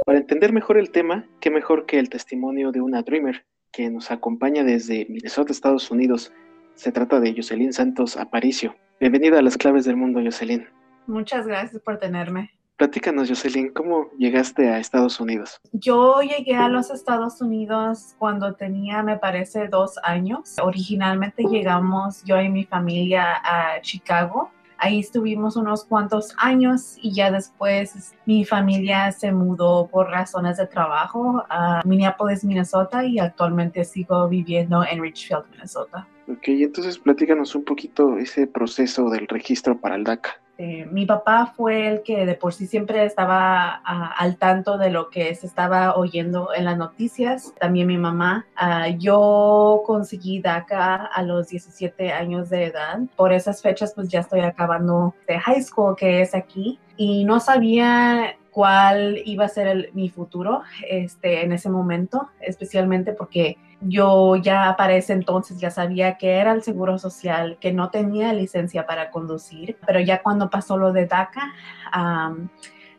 Para 0.07 0.19
entender 0.19 0.53
mejor 0.53 0.79
el 0.79 0.91
tema, 0.91 1.27
qué 1.41 1.51
mejor 1.51 1.87
que 1.87 1.99
el 1.99 2.09
testimonio 2.09 2.73
de 2.73 2.81
una 2.81 3.03
Dreamer 3.03 3.45
que 3.73 3.91
nos 3.91 4.11
acompaña 4.11 4.65
desde 4.65 5.07
Minnesota, 5.09 5.53
Estados 5.53 5.91
Unidos. 5.91 6.33
Se 6.75 6.93
trata 6.93 7.21
de 7.21 7.35
Jocelyn 7.35 7.73
Santos 7.73 8.17
Aparicio. 8.17 8.75
Bienvenida 9.01 9.39
a 9.39 9.43
las 9.43 9.57
claves 9.57 9.85
del 9.85 9.97
mundo, 9.97 10.21
Jocelyn. 10.25 10.67
Muchas 11.07 11.47
gracias 11.47 11.83
por 11.83 11.99
tenerme. 11.99 12.51
Platícanos, 12.77 13.29
Jocelyn, 13.29 13.73
¿cómo 13.73 14.11
llegaste 14.19 14.69
a 14.69 14.81
Estados 14.81 15.21
Unidos? 15.21 15.61
Yo 15.71 16.21
llegué 16.23 16.57
a 16.57 16.69
los 16.69 16.91
Estados 16.91 17.41
Unidos 17.41 18.17
cuando 18.19 18.55
tenía, 18.55 19.05
me 19.05 19.17
parece, 19.17 19.69
dos 19.69 19.97
años. 20.03 20.57
Originalmente 20.61 21.45
llegamos 21.45 22.25
yo 22.25 22.41
y 22.41 22.49
mi 22.49 22.65
familia 22.65 23.41
a 23.45 23.81
Chicago. 23.81 24.51
Ahí 24.77 24.99
estuvimos 24.99 25.55
unos 25.57 25.85
cuantos 25.85 26.35
años 26.37 26.97
y 27.01 27.15
ya 27.15 27.31
después 27.31 28.13
mi 28.27 28.45
familia 28.45 29.13
se 29.13 29.31
mudó 29.31 29.87
por 29.87 30.11
razones 30.11 30.57
de 30.57 30.67
trabajo 30.67 31.45
a 31.49 31.81
Minneapolis, 31.85 32.43
Minnesota 32.45 33.05
y 33.05 33.21
actualmente 33.21 33.85
sigo 33.85 34.29
viviendo 34.29 34.85
en 34.85 35.01
Richfield, 35.01 35.45
Minnesota. 35.53 36.09
Ok, 36.27 36.49
entonces 36.49 36.99
platícanos 36.99 37.55
un 37.55 37.65
poquito 37.65 38.19
ese 38.19 38.49
proceso 38.49 39.09
del 39.11 39.29
registro 39.29 39.79
para 39.79 39.95
el 39.95 40.03
DACA. 40.03 40.41
Eh, 40.57 40.87
mi 40.91 41.05
papá 41.05 41.53
fue 41.57 41.89
el 41.89 42.03
que 42.03 42.27
de 42.27 42.35
por 42.35 42.55
sí 42.55 42.67
siempre 42.67 43.05
estaba 43.05 43.83
ah, 43.85 44.15
al 44.17 44.37
tanto 44.37 44.79
de 44.79 44.91
lo 44.91 45.11
que 45.11 45.35
se 45.35 45.47
estaba 45.47 45.97
oyendo 45.97 46.55
en 46.55 46.65
las 46.65 46.77
noticias. 46.77 47.55
También 47.59 47.87
mi 47.87 47.99
mamá. 47.99 48.47
Ah, 48.57 48.89
yo 48.89 49.83
conseguí 49.87 50.41
DACA 50.41 51.07
a 51.07 51.23
los 51.23 51.49
17 51.49 52.13
años 52.13 52.51
de 52.51 52.67
edad. 52.67 53.01
Por 53.17 53.33
esas 53.33 53.63
fechas 53.63 53.93
pues 53.95 54.09
ya 54.09 54.21
estoy 54.21 54.41
acabando 54.41 55.15
de 55.27 55.39
high 55.39 55.63
school 55.63 55.97
que 55.97 56.21
es 56.21 56.35
aquí 56.35 56.79
y 56.97 57.25
no 57.25 57.41
sabía 57.41 58.37
cuál 58.55 59.21
iba 59.25 59.47
a 59.47 59.49
ser 59.49 59.91
mi 59.95 60.09
futuro 60.09 60.63
este, 60.89 61.43
en 61.43 61.51
ese 61.51 61.69
momento, 61.69 62.31
especialmente 62.41 63.13
porque 63.13 63.59
yo 63.81 64.37
ya 64.37 64.77
para 64.79 64.95
ese 64.95 65.13
entonces 65.13 65.59
ya 65.59 65.73
sabía 65.73 66.17
que 66.19 66.37
era 66.37 66.53
el 66.53 66.63
seguro 66.63 66.97
social, 66.97 67.59
que 67.61 67.73
no 67.73 67.91
tenía 67.91 68.33
licencia 68.33 68.87
para 68.87 69.11
conducir, 69.11 69.77
pero 69.85 69.99
ya 69.99 70.23
cuando 70.23 70.51
pasó 70.51 70.77
lo 70.79 70.93
de 70.93 71.07
DACA, 71.07 71.53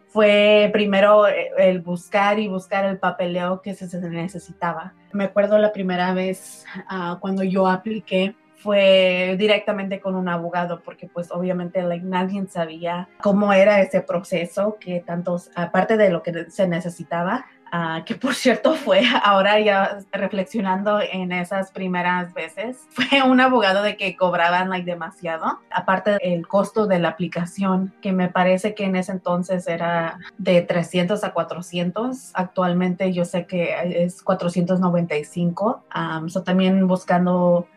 fue 0.08 0.70
primero 0.74 1.26
el 1.26 1.80
buscar 1.80 2.38
y 2.38 2.50
buscar 2.50 2.84
el 2.84 3.00
papeleo 3.00 3.62
que 3.62 3.76
se 3.76 3.98
necesitaba. 4.10 4.94
Me 5.14 5.24
acuerdo 5.24 5.58
la 5.58 5.72
primera 5.72 6.14
vez 6.14 6.66
ah, 6.90 7.18
cuando 7.22 7.44
yo 7.44 7.68
apliqué 7.68 8.36
fue 8.66 9.36
directamente 9.38 10.00
con 10.00 10.16
un 10.16 10.28
abogado 10.28 10.82
porque 10.84 11.08
pues 11.08 11.32
obviamente 11.32 11.84
nadie 12.02 12.44
sabía 12.48 13.08
cómo 13.22 13.54
era 13.54 13.80
ese 13.80 14.02
proceso 14.02 14.78
que 14.80 15.02
tantos 15.02 15.52
aparte 15.54 15.98
de 15.98 16.10
lo 16.10 16.24
que 16.24 16.50
se 16.50 16.68
necesitaba 16.68 17.46
Ah, 17.78 18.04
que 18.06 18.16
por 18.16 18.34
cierto 18.36 18.74
fue 18.76 19.02
ahora 19.24 19.60
ya 19.60 20.00
reflexionando 20.14 21.02
en 21.02 21.34
esas 21.34 21.72
primeras 21.72 22.34
veces, 22.34 22.78
fue 22.90 23.22
un 23.22 23.42
abogado 23.42 23.84
de 23.84 23.98
que 23.98 24.16
cobraban 24.16 24.70
like, 24.70 24.90
demasiado, 24.90 25.60
aparte 25.72 26.18
del 26.24 26.48
costo 26.48 26.88
de 26.88 27.00
la 27.00 27.10
aplicación, 27.10 27.94
que 28.02 28.14
me 28.14 28.30
parece 28.30 28.76
que 28.76 28.86
en 28.86 28.96
ese 28.96 29.12
entonces 29.12 29.68
era 29.68 30.20
de 30.38 30.62
300 30.62 31.22
a 31.26 31.34
400, 31.34 32.32
actualmente 32.34 33.12
yo 33.12 33.26
sé 33.26 33.46
que 33.46 34.04
es 34.06 34.22
495, 34.22 35.84
um, 35.94 36.30
so 36.30 36.44
también 36.44 36.88
buscando 36.88 37.68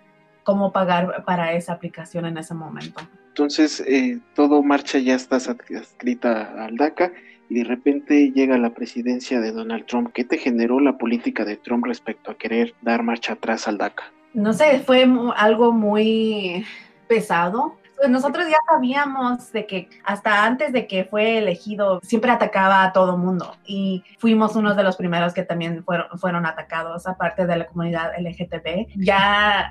cómo 0.48 0.72
pagar 0.72 1.24
para 1.26 1.52
esa 1.52 1.74
aplicación 1.74 2.24
en 2.24 2.38
ese 2.38 2.54
momento. 2.54 3.02
Entonces, 3.28 3.80
eh, 3.80 4.18
todo 4.34 4.62
marcha 4.62 4.98
ya 4.98 5.14
está 5.14 5.36
adscrita 5.36 6.64
al 6.64 6.78
DACA 6.78 7.12
y 7.50 7.56
de 7.56 7.64
repente 7.64 8.32
llega 8.32 8.56
la 8.56 8.70
presidencia 8.70 9.42
de 9.42 9.52
Donald 9.52 9.84
Trump. 9.84 10.10
¿Qué 10.14 10.24
te 10.24 10.38
generó 10.38 10.80
la 10.80 10.96
política 10.96 11.44
de 11.44 11.58
Trump 11.58 11.84
respecto 11.84 12.30
a 12.30 12.38
querer 12.38 12.74
dar 12.80 13.02
marcha 13.02 13.34
atrás 13.34 13.68
al 13.68 13.76
DACA? 13.76 14.04
No 14.32 14.54
sé, 14.54 14.80
fue 14.80 15.06
algo 15.36 15.70
muy 15.70 16.64
pesado. 17.08 17.74
Pues 17.98 18.08
nosotros 18.08 18.46
ya 18.48 18.56
sabíamos 18.70 19.52
de 19.52 19.66
que 19.66 19.90
hasta 20.02 20.46
antes 20.46 20.72
de 20.72 20.86
que 20.86 21.04
fue 21.04 21.36
elegido 21.36 22.00
siempre 22.02 22.30
atacaba 22.30 22.84
a 22.84 22.94
todo 22.94 23.18
mundo 23.18 23.54
y 23.66 24.02
fuimos 24.18 24.56
unos 24.56 24.76
de 24.78 24.82
los 24.84 24.96
primeros 24.96 25.34
que 25.34 25.42
también 25.42 25.84
fueron, 25.84 26.06
fueron 26.18 26.46
atacados, 26.46 27.06
aparte 27.06 27.46
de 27.46 27.56
la 27.56 27.66
comunidad 27.66 28.12
LGTB. 28.18 28.86
Ya 28.96 29.68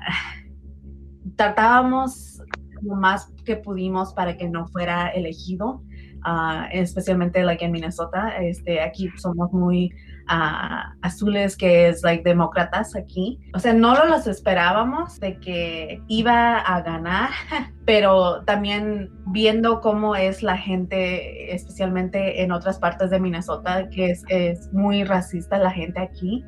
tratábamos 1.38 2.42
lo 2.82 2.94
más 2.94 3.32
que 3.46 3.56
pudimos 3.56 4.12
para 4.12 4.36
que 4.36 4.48
no 4.48 4.68
fuera 4.68 5.08
elegido 5.08 5.82
Ah, 6.24 6.68
especialmente 6.72 7.42
like 7.42 7.64
en 7.64 7.72
Minnesota. 7.72 8.36
Este, 8.40 8.80
aquí 8.80 9.10
somos 9.16 9.52
muy 9.52 9.92
ah, 10.26 10.94
azules, 11.02 11.56
que 11.56 11.88
es 11.88 12.02
like 12.02 12.22
demócratas 12.22 12.96
aquí. 12.96 13.38
O 13.54 13.58
sea, 13.58 13.72
no 13.72 13.94
lo 13.94 14.06
los 14.06 14.26
esperábamos 14.26 15.20
de 15.20 15.38
que 15.38 16.02
iba 16.08 16.58
a 16.58 16.80
ganar, 16.82 17.30
pero 17.86 18.42
también 18.44 19.10
viendo 19.26 19.80
cómo 19.80 20.16
es 20.16 20.42
la 20.42 20.56
gente, 20.56 21.54
especialmente 21.54 22.42
en 22.42 22.52
otras 22.52 22.78
partes 22.78 23.10
de 23.10 23.20
Minnesota, 23.20 23.88
que 23.88 24.10
es, 24.10 24.24
es 24.28 24.72
muy 24.72 25.04
racista 25.04 25.58
la 25.58 25.70
gente 25.70 26.00
aquí. 26.00 26.44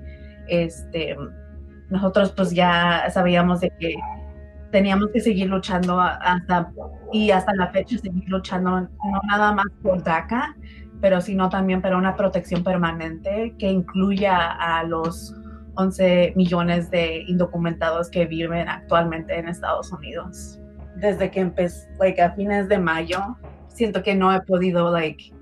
Este, 0.49 1.17
nosotros 1.91 2.33
pues 2.33 2.51
ya 2.51 3.05
sabíamos 3.11 3.61
de 3.61 3.71
que 3.79 3.95
teníamos 4.71 5.11
que 5.13 5.21
seguir 5.21 5.49
luchando 5.49 6.01
hasta 6.01 6.73
y 7.13 7.31
hasta 7.31 7.55
la 7.55 7.69
fecha 7.69 7.99
seguir 7.99 8.29
luchando 8.29 8.81
no 8.81 8.89
nada 9.29 9.53
más 9.53 9.67
por 9.83 10.03
DACA, 10.03 10.57
pero 11.01 11.21
sino 11.21 11.49
también 11.49 11.83
para 11.83 11.97
una 11.97 12.15
protección 12.17 12.63
permanente 12.63 13.55
que 13.59 13.69
incluya 13.69 14.53
a 14.53 14.85
los 14.85 15.35
11 15.75 16.35
millones 16.37 16.91
de 16.91 17.25
indocumentados 17.27 18.11
que 18.11 18.27
viven 18.27 18.69
actualmente 18.69 19.39
en 19.39 19.49
Estados 19.49 19.93
Unidos. 19.93 20.59
Desde 20.97 21.31
que 21.31 21.41
empecé, 21.41 21.89
like, 21.99 22.21
a 22.21 22.33
fines 22.33 22.69
de 22.69 22.79
mayo, 22.79 23.37
siento 23.69 24.03
que 24.03 24.15
no 24.15 24.33
he 24.35 24.41
podido, 24.43 24.91
like, 24.93 25.33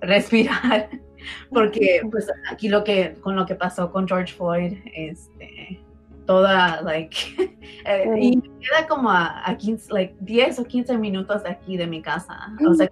respirar, 0.00 0.90
porque 1.50 2.00
pues 2.10 2.26
aquí 2.50 2.68
lo 2.68 2.84
que, 2.84 3.14
con 3.20 3.36
lo 3.36 3.46
que 3.46 3.54
pasó 3.54 3.90
con 3.90 4.06
George 4.06 4.34
Floyd, 4.34 4.78
este, 4.94 5.80
toda, 6.26 6.80
like, 6.82 7.16
eh, 7.84 8.14
y 8.18 8.36
me 8.36 8.42
queda 8.42 8.86
como 8.88 9.10
a, 9.10 9.54
15, 9.58 9.92
like, 9.92 10.14
10 10.20 10.58
o 10.60 10.64
15 10.64 10.98
minutos 10.98 11.42
de 11.42 11.50
aquí 11.50 11.76
de 11.76 11.86
mi 11.86 12.02
casa, 12.02 12.52
o 12.66 12.74
sea, 12.74 12.88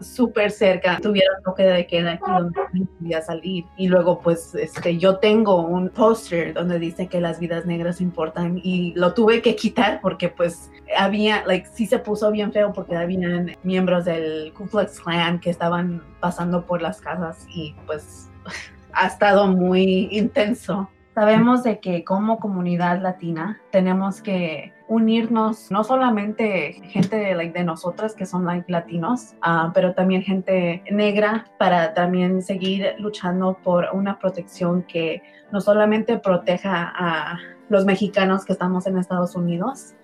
súper 0.00 0.50
cerca, 0.50 0.98
tuvieron 1.00 1.42
toque 1.44 1.62
de 1.62 1.86
queda 1.86 2.12
aquí 2.12 2.24
donde 2.26 2.60
no 2.72 2.86
podía 2.98 3.20
salir. 3.22 3.64
Y 3.76 3.88
luego, 3.88 4.20
pues, 4.20 4.54
este, 4.54 4.98
yo 4.98 5.18
tengo 5.18 5.62
un 5.62 5.90
póster 5.90 6.54
donde 6.54 6.78
dice 6.78 7.06
que 7.08 7.20
las 7.20 7.38
vidas 7.38 7.66
negras 7.66 8.00
importan. 8.00 8.60
Y 8.62 8.94
lo 8.94 9.14
tuve 9.14 9.42
que 9.42 9.56
quitar 9.56 10.00
porque, 10.00 10.28
pues, 10.28 10.70
había, 10.96 11.44
like, 11.46 11.68
sí 11.72 11.86
se 11.86 11.98
puso 11.98 12.30
bien 12.30 12.52
feo 12.52 12.72
porque 12.72 12.96
habían 12.96 13.56
miembros 13.62 14.04
del 14.04 14.52
Ku 14.54 14.66
Klux 14.66 15.00
Klan 15.00 15.40
que 15.40 15.50
estaban 15.50 16.02
pasando 16.20 16.64
por 16.64 16.80
las 16.80 17.00
casas 17.00 17.46
y, 17.48 17.74
pues, 17.86 18.30
ha 18.92 19.06
estado 19.06 19.48
muy 19.48 20.08
intenso. 20.10 20.88
Sabemos 21.18 21.64
de 21.64 21.80
que 21.80 22.04
como 22.04 22.38
comunidad 22.38 23.02
latina 23.02 23.60
tenemos 23.72 24.22
que 24.22 24.72
unirnos, 24.86 25.68
no 25.68 25.82
solamente 25.82 26.74
gente 26.84 27.16
de, 27.16 27.34
like, 27.34 27.58
de 27.58 27.64
nosotras 27.64 28.14
que 28.14 28.24
son 28.24 28.44
like, 28.44 28.70
latinos, 28.70 29.34
uh, 29.44 29.72
pero 29.74 29.94
también 29.94 30.22
gente 30.22 30.80
negra 30.92 31.46
para 31.58 31.92
también 31.92 32.40
seguir 32.40 32.94
luchando 33.00 33.58
por 33.64 33.88
una 33.92 34.20
protección 34.20 34.84
que 34.84 35.20
no 35.50 35.60
solamente 35.60 36.18
proteja 36.18 36.92
a 36.96 37.36
los 37.68 37.84
mexicanos 37.84 38.44
que 38.44 38.52
estamos 38.52 38.86
en 38.86 38.96
Estados 38.96 39.34
Unidos, 39.34 39.94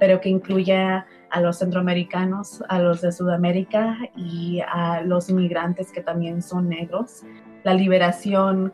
pero 0.00 0.20
que 0.20 0.28
incluya 0.28 1.06
a 1.30 1.40
los 1.40 1.60
centroamericanos, 1.60 2.64
a 2.68 2.80
los 2.80 3.00
de 3.00 3.12
Sudamérica 3.12 3.96
y 4.16 4.60
a 4.66 5.02
los 5.02 5.30
inmigrantes 5.30 5.92
que 5.92 6.00
también 6.00 6.42
son 6.42 6.68
negros. 6.68 7.22
La 7.62 7.74
liberación 7.74 8.72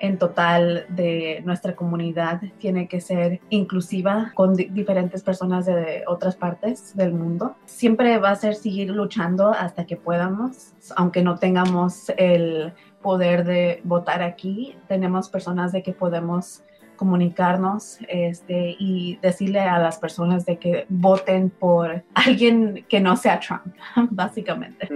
en 0.00 0.18
total 0.18 0.86
de 0.88 1.42
nuestra 1.44 1.76
comunidad 1.76 2.40
tiene 2.58 2.88
que 2.88 3.00
ser 3.00 3.40
inclusiva 3.50 4.32
con 4.34 4.54
diferentes 4.54 5.22
personas 5.22 5.66
de 5.66 6.04
otras 6.06 6.36
partes 6.36 6.96
del 6.96 7.12
mundo. 7.12 7.56
Siempre 7.66 8.18
va 8.18 8.30
a 8.30 8.36
ser 8.36 8.54
seguir 8.54 8.90
luchando 8.90 9.50
hasta 9.50 9.86
que 9.86 9.96
podamos, 9.96 10.72
aunque 10.96 11.22
no 11.22 11.36
tengamos 11.36 12.10
el 12.16 12.72
poder 13.02 13.44
de 13.44 13.80
votar 13.84 14.22
aquí, 14.22 14.76
tenemos 14.88 15.28
personas 15.28 15.72
de 15.72 15.82
que 15.82 15.92
podemos 15.92 16.62
comunicarnos 16.96 17.96
este, 18.08 18.76
y 18.78 19.18
decirle 19.22 19.60
a 19.60 19.78
las 19.78 19.98
personas 19.98 20.44
de 20.44 20.58
que 20.58 20.84
voten 20.90 21.48
por 21.48 22.04
alguien 22.12 22.84
que 22.90 23.00
no 23.00 23.16
sea 23.16 23.40
Trump, 23.40 23.74
básicamente. 24.10 24.86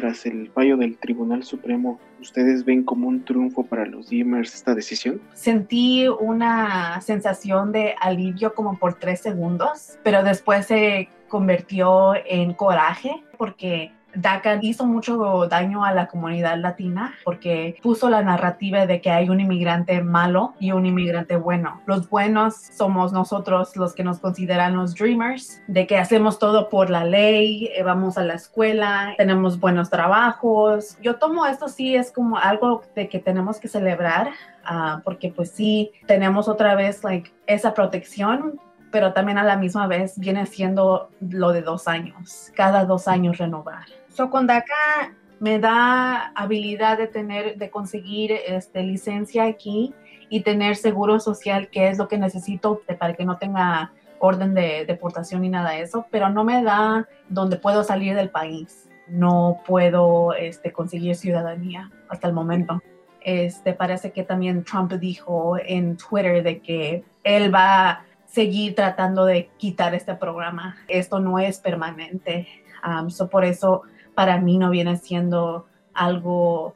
Tras 0.00 0.24
el 0.24 0.50
fallo 0.52 0.78
del 0.78 0.96
Tribunal 0.96 1.44
Supremo, 1.44 2.00
¿ustedes 2.22 2.64
ven 2.64 2.84
como 2.84 3.06
un 3.06 3.22
triunfo 3.22 3.64
para 3.64 3.84
los 3.84 4.08
Dreamers 4.08 4.54
esta 4.54 4.74
decisión? 4.74 5.20
Sentí 5.34 6.08
una 6.08 6.98
sensación 7.02 7.70
de 7.70 7.94
alivio 8.00 8.54
como 8.54 8.78
por 8.78 8.94
tres 8.94 9.20
segundos, 9.20 9.98
pero 10.02 10.22
después 10.22 10.64
se 10.64 11.10
convirtió 11.28 12.14
en 12.24 12.54
coraje 12.54 13.22
porque 13.36 13.92
DACA 14.14 14.58
hizo 14.62 14.86
mucho 14.86 15.46
daño 15.48 15.84
a 15.84 15.92
la 15.92 16.08
comunidad 16.08 16.58
latina 16.58 17.14
porque 17.24 17.76
puso 17.82 18.10
la 18.10 18.22
narrativa 18.22 18.86
de 18.86 19.00
que 19.00 19.10
hay 19.10 19.28
un 19.28 19.40
inmigrante 19.40 20.02
malo 20.02 20.54
y 20.58 20.72
un 20.72 20.86
inmigrante 20.86 21.36
bueno. 21.36 21.80
Los 21.86 22.08
buenos 22.08 22.54
somos 22.54 23.12
nosotros 23.12 23.76
los 23.76 23.94
que 23.94 24.04
nos 24.04 24.18
consideran 24.18 24.76
los 24.76 24.94
dreamers, 24.94 25.62
de 25.66 25.86
que 25.86 25.98
hacemos 25.98 26.38
todo 26.38 26.68
por 26.68 26.90
la 26.90 27.04
ley, 27.04 27.70
eh, 27.74 27.82
vamos 27.82 28.18
a 28.18 28.24
la 28.24 28.34
escuela, 28.34 29.14
tenemos 29.16 29.58
buenos 29.58 29.90
trabajos. 29.90 30.98
Yo 31.02 31.16
tomo 31.16 31.46
esto 31.46 31.68
sí 31.68 31.94
es 31.94 32.12
como 32.12 32.36
algo 32.36 32.82
de 32.94 33.08
que 33.08 33.18
tenemos 33.18 33.58
que 33.58 33.68
celebrar 33.68 34.30
ah, 34.64 35.00
porque 35.04 35.30
pues 35.30 35.50
sí 35.50 35.92
tenemos 36.06 36.48
otra 36.48 36.74
vez 36.74 37.02
like 37.04 37.32
esa 37.46 37.74
protección 37.74 38.60
pero 38.90 39.12
también 39.12 39.38
a 39.38 39.44
la 39.44 39.56
misma 39.56 39.86
vez 39.86 40.18
viene 40.18 40.46
siendo 40.46 41.10
lo 41.20 41.52
de 41.52 41.62
dos 41.62 41.88
años, 41.88 42.50
cada 42.54 42.84
dos 42.84 43.08
años 43.08 43.38
renovar. 43.38 43.99
So, 44.12 44.28
con 44.28 44.46
DACA 44.46 45.14
me 45.38 45.58
da 45.58 46.32
habilidad 46.34 46.98
de 46.98 47.06
tener, 47.06 47.56
de 47.56 47.70
conseguir 47.70 48.32
este, 48.46 48.82
licencia 48.82 49.44
aquí 49.44 49.94
y 50.28 50.42
tener 50.42 50.76
seguro 50.76 51.18
social, 51.20 51.68
que 51.70 51.88
es 51.88 51.98
lo 51.98 52.08
que 52.08 52.18
necesito 52.18 52.82
para 52.98 53.14
que 53.14 53.24
no 53.24 53.38
tenga 53.38 53.92
orden 54.18 54.52
de 54.52 54.84
deportación 54.84 55.42
ni 55.42 55.48
nada 55.48 55.70
de 55.70 55.82
eso, 55.82 56.06
pero 56.10 56.28
no 56.28 56.44
me 56.44 56.62
da 56.62 57.08
donde 57.28 57.56
puedo 57.56 57.84
salir 57.84 58.14
del 58.14 58.30
país. 58.30 58.88
No 59.08 59.60
puedo 59.66 60.34
este, 60.34 60.72
conseguir 60.72 61.16
ciudadanía 61.16 61.90
hasta 62.08 62.28
el 62.28 62.34
momento. 62.34 62.82
Este, 63.22 63.72
parece 63.72 64.12
que 64.12 64.22
también 64.22 64.64
Trump 64.64 64.92
dijo 64.92 65.56
en 65.58 65.96
Twitter 65.96 66.42
de 66.42 66.60
que 66.60 67.04
él 67.24 67.52
va 67.52 67.90
a 67.90 68.04
seguir 68.26 68.74
tratando 68.74 69.24
de 69.24 69.50
quitar 69.56 69.94
este 69.94 70.14
programa. 70.14 70.76
Esto 70.86 71.18
no 71.18 71.38
es 71.38 71.58
permanente. 71.58 72.46
Um, 72.84 73.08
por 73.28 73.44
eso 73.44 73.82
para 74.14 74.40
mí 74.40 74.58
no 74.58 74.70
viene 74.70 74.96
siendo 74.96 75.66
algo 75.94 76.74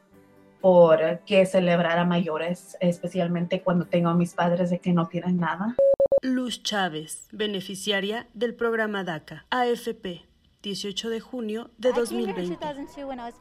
por 0.61 1.19
que 1.25 1.45
celebrar 1.45 1.99
a 1.99 2.05
mayores, 2.05 2.75
especialmente 2.79 3.61
cuando 3.61 3.85
tengo 3.85 4.09
a 4.09 4.15
mis 4.15 4.33
padres 4.33 4.69
de 4.71 4.79
que 4.79 4.93
no 4.93 5.07
tienen 5.07 5.37
nada. 5.37 5.75
Luz 6.21 6.63
Chávez, 6.63 7.27
beneficiaria 7.31 8.27
del 8.33 8.55
programa 8.55 9.03
DACA, 9.03 9.45
AFP. 9.51 10.25
18 10.65 11.09
de 11.11 11.19
junio 11.19 11.69
de 11.77 11.91
2020. 11.93 12.57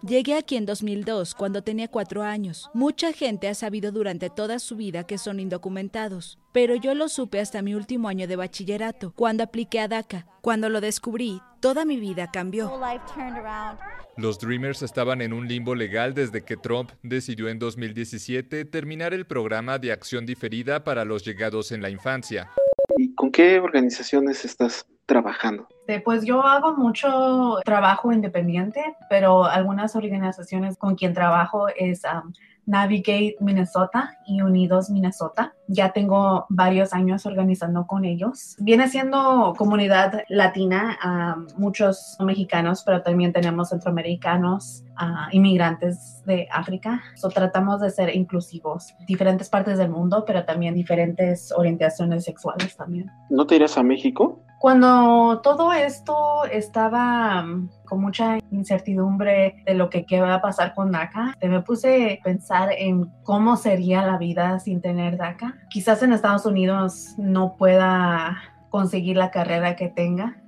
Llegué 0.06 0.34
aquí 0.34 0.56
en 0.56 0.66
2002, 0.66 1.34
cuando 1.34 1.62
tenía 1.62 1.88
cuatro 1.88 2.22
años. 2.22 2.70
Mucha 2.74 3.14
gente 3.14 3.48
ha 3.48 3.54
sabido 3.54 3.92
durante 3.92 4.28
toda 4.28 4.58
su 4.58 4.76
vida 4.76 5.04
que 5.06 5.16
son 5.16 5.40
indocumentados, 5.40 6.38
pero 6.52 6.74
yo 6.74 6.94
lo 6.94 7.08
supe 7.08 7.40
hasta 7.40 7.62
mi 7.62 7.74
último 7.74 8.08
año 8.08 8.28
de 8.28 8.36
bachillerato, 8.36 9.14
cuando 9.14 9.42
apliqué 9.42 9.80
a 9.80 9.88
DACA. 9.88 10.26
Cuando 10.42 10.68
lo 10.68 10.82
descubrí, 10.82 11.40
toda 11.60 11.86
mi 11.86 11.96
vida 11.98 12.30
cambió. 12.30 12.70
Los 14.18 14.38
Dreamers 14.38 14.82
estaban 14.82 15.22
en 15.22 15.32
un 15.32 15.48
limbo 15.48 15.74
legal 15.74 16.12
desde 16.12 16.44
que 16.44 16.58
Trump 16.58 16.90
decidió 17.02 17.48
en 17.48 17.58
2017 17.58 18.66
terminar 18.66 19.14
el 19.14 19.24
programa 19.24 19.78
de 19.78 19.92
acción 19.92 20.26
diferida 20.26 20.84
para 20.84 21.06
los 21.06 21.24
llegados 21.24 21.72
en 21.72 21.80
la 21.80 21.88
infancia. 21.88 22.50
¿Y 22.98 23.14
con 23.14 23.32
qué 23.32 23.58
organizaciones 23.58 24.44
estás 24.44 24.86
trabajando? 25.06 25.68
Pues 26.04 26.24
yo 26.24 26.42
hago 26.42 26.74
mucho 26.76 27.58
trabajo 27.64 28.12
independiente, 28.12 28.96
pero 29.10 29.44
algunas 29.44 29.96
organizaciones 29.96 30.78
con 30.78 30.94
quien 30.94 31.12
trabajo 31.12 31.68
es 31.68 32.02
um, 32.04 32.32
Navigate 32.66 33.36
Minnesota 33.40 34.18
y 34.26 34.42
Unidos 34.42 34.90
Minnesota. 34.90 35.54
Ya 35.66 35.92
tengo 35.92 36.46
varios 36.48 36.92
años 36.92 37.26
organizando 37.26 37.86
con 37.86 38.04
ellos. 38.04 38.56
Viene 38.58 38.88
siendo 38.88 39.54
comunidad 39.56 40.22
latina, 40.28 40.98
um, 41.04 41.46
muchos 41.56 42.16
mexicanos, 42.20 42.82
pero 42.84 43.02
también 43.02 43.32
tenemos 43.32 43.70
centroamericanos, 43.70 44.84
uh, 45.00 45.28
inmigrantes 45.32 46.22
de 46.26 46.48
África. 46.50 47.02
So, 47.14 47.28
tratamos 47.28 47.80
de 47.80 47.90
ser 47.90 48.14
inclusivos, 48.14 48.94
diferentes 49.06 49.48
partes 49.48 49.78
del 49.78 49.90
mundo, 49.90 50.24
pero 50.26 50.44
también 50.44 50.74
diferentes 50.74 51.52
orientaciones 51.52 52.24
sexuales 52.24 52.76
también. 52.76 53.10
¿No 53.30 53.46
te 53.46 53.56
irás 53.56 53.78
a 53.78 53.82
México? 53.82 54.40
Cuando 54.64 55.40
todo 55.42 55.74
esto 55.74 56.44
estaba 56.50 57.44
con 57.94 58.02
mucha 58.02 58.38
incertidumbre 58.50 59.62
de 59.64 59.74
lo 59.74 59.88
que 59.88 60.04
va 60.20 60.34
a 60.34 60.42
pasar 60.42 60.74
con 60.74 60.90
DACA, 60.90 61.36
me 61.40 61.60
puse 61.60 62.18
a 62.20 62.24
pensar 62.24 62.70
en 62.76 63.08
cómo 63.22 63.56
sería 63.56 64.04
la 64.04 64.18
vida 64.18 64.58
sin 64.58 64.80
tener 64.80 65.16
DACA. 65.16 65.54
Quizás 65.70 66.02
en 66.02 66.12
Estados 66.12 66.44
Unidos 66.44 67.14
no 67.18 67.56
pueda 67.56 68.36
conseguir 68.70 69.16
la 69.16 69.30
carrera 69.30 69.76
que 69.76 69.88
tenga, 69.88 70.42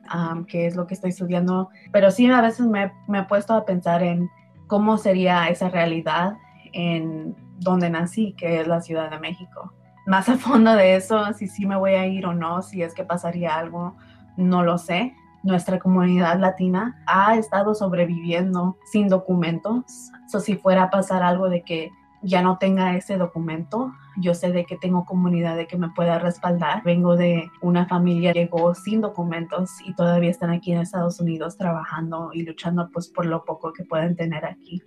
que 0.49 0.67
es 0.67 0.75
lo 0.75 0.89
que 0.89 0.95
estoy 0.95 1.11
estudiando, 1.11 1.69
pero 1.93 2.11
sí 2.11 2.29
a 2.29 2.41
veces 2.41 2.67
me, 2.67 2.91
me 3.07 3.21
he 3.21 3.23
puesto 3.23 3.55
a 3.55 3.65
pensar 3.65 4.03
en 4.03 4.29
cómo 4.67 4.99
sería 4.99 5.49
esa 5.49 5.69
realidad 5.69 6.35
en 6.73 7.37
donde 7.61 7.91
nací, 7.91 8.35
que 8.37 8.61
es 8.61 8.67
la 8.67 8.81
Ciudad 8.81 9.09
de 9.09 9.21
México 9.21 9.73
más 10.05 10.29
a 10.29 10.39
fondo 10.39 10.75
de 10.75 10.95
eso, 10.95 11.33
si 11.33 11.49
sí 11.49 11.67
me 11.67 11.77
voy 11.77 11.95
a 11.95 12.07
ir 12.07 12.27
o 12.27 12.33
no, 12.33 12.63
si 12.63 12.83
es 12.83 12.95
que 12.95 13.05
pasaría 13.05 13.57
algo, 13.57 13.97
no 14.37 14.63
lo 14.63 14.79
sé. 14.79 15.15
Nuestra 15.47 15.79
comunidad 15.79 16.41
latina 16.41 17.01
ha 17.07 17.37
estado 17.37 17.73
sobreviviendo 17.73 18.77
sin 18.91 19.07
documentos. 19.07 20.11
So, 20.27 20.41
si 20.41 20.57
fuera 20.57 20.83
a 20.83 20.91
pasar 20.91 21.23
algo 21.23 21.49
de 21.49 21.63
que 21.63 21.93
ya 22.21 22.43
no 22.43 22.59
tenga 22.59 22.97
ese 22.97 23.17
documento, 23.17 23.93
yo 24.17 24.35
sé 24.35 24.51
de 24.51 24.65
que 24.65 24.77
tengo 24.77 25.05
comunidad 25.05 25.57
de 25.57 25.69
que 25.69 25.79
me 25.79 25.91
pueda 25.91 26.19
respaldar. 26.19 26.83
Vengo 26.83 27.15
de 27.15 27.49
una 27.63 27.87
familia 27.87 28.33
que 28.33 28.41
llegó 28.41 28.75
sin 28.75 29.01
documentos 29.01 29.71
y 29.85 29.95
todavía 29.95 30.31
están 30.31 30.51
aquí 30.51 30.73
en 30.73 30.81
Estados 30.81 31.21
Unidos 31.21 31.57
trabajando 31.57 32.31
y 32.33 32.43
luchando 32.43 32.91
pues 32.93 33.09
por 33.09 33.25
lo 33.25 33.45
poco 33.45 33.73
que 33.73 33.85
pueden 33.85 34.17
tener 34.17 34.45
aquí. 34.45 34.83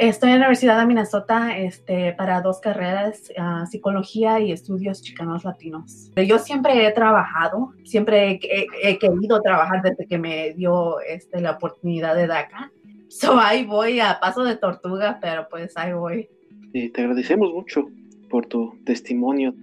Estoy 0.00 0.30
en 0.30 0.40
la 0.40 0.46
Universidad 0.46 0.80
de 0.80 0.86
Minnesota 0.86 1.56
este, 1.56 2.12
para 2.14 2.40
dos 2.40 2.60
carreras, 2.60 3.30
uh, 3.38 3.66
psicología 3.66 4.40
y 4.40 4.50
estudios 4.50 5.00
chicanos 5.00 5.44
latinos. 5.44 6.10
Yo 6.16 6.38
siempre 6.38 6.86
he 6.86 6.92
trabajado, 6.92 7.72
siempre 7.84 8.40
he, 8.42 8.66
he, 8.82 8.98
querido 8.98 9.40
trabajar 9.42 9.82
desde 9.82 10.06
que 10.06 10.18
me 10.18 10.54
dio 10.54 11.00
este, 11.00 11.40
la 11.40 11.52
oportunidad 11.52 12.16
de 12.16 12.26
DACA. 12.26 12.72
So 13.08 13.38
ahí 13.38 13.64
voy 13.64 14.00
a 14.00 14.18
paso 14.20 14.42
de 14.44 14.56
tortuga, 14.56 15.18
pero 15.20 15.46
pues 15.48 15.76
ahí 15.76 15.92
voy. 15.92 16.28
te 16.72 16.92
agradecemos 16.96 17.52
mucho 17.52 17.86
por 18.28 18.46
tu 18.46 18.74
testimonio. 18.84 19.54